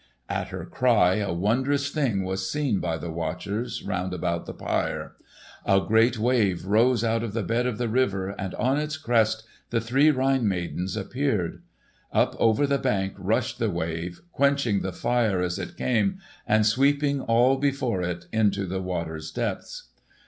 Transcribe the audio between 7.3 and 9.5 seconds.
the bed of the river, and on its crest